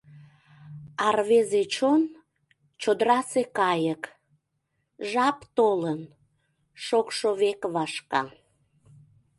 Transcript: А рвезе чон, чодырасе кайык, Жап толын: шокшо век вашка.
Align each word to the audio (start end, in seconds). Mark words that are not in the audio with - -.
А 1.05 1.07
рвезе 1.15 1.63
чон, 1.73 2.01
чодырасе 2.81 3.43
кайык, 3.57 4.03
Жап 5.09 5.39
толын: 5.57 6.01
шокшо 6.85 7.29
век 7.41 7.61
вашка. 7.73 8.23